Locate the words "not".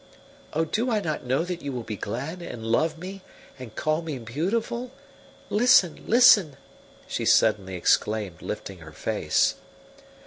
0.99-1.25